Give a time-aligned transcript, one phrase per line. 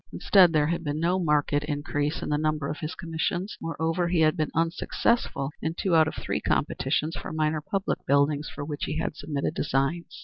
[0.11, 4.21] Instead there had been no marked increase in the number of his commissions; moreover he
[4.21, 8.85] had been unsuccessful in two out of three competitions for minor public buildings for which
[8.85, 10.19] he had submitted designs.